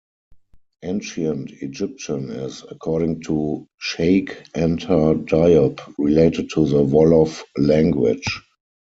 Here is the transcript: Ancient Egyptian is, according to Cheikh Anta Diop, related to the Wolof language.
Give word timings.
Ancient 0.81 1.51
Egyptian 1.61 2.31
is, 2.31 2.63
according 2.67 3.21
to 3.21 3.67
Cheikh 3.81 4.29
Anta 4.55 5.23
Diop, 5.27 5.79
related 5.99 6.49
to 6.55 6.65
the 6.65 6.83
Wolof 6.83 7.43
language. 7.55 8.41